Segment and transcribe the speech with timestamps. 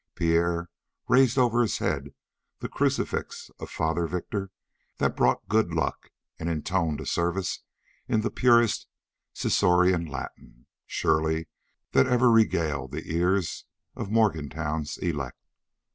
[0.15, 0.71] Pierre
[1.07, 2.15] raised over his head
[2.57, 4.49] the crucifix of Father Victor
[4.97, 7.59] that brought good luck, and intoned a service
[8.07, 8.87] in the purest
[9.33, 11.49] Ciceronian Latin, surely,
[11.91, 15.45] that ever regaled the ears of Morgantown's elect.